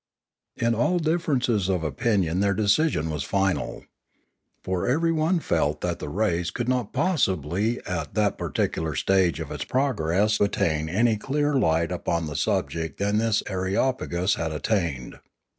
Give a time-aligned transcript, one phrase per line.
[0.55, 3.85] In all differences of opinion their decision was final.
[4.63, 9.63] For everyone felt that the race could not possibly at that particular stage of its
[9.63, 15.19] progress attain to any clearer light upon the subject than this areopagus had attained.